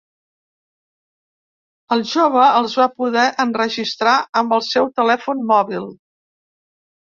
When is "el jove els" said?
1.95-2.73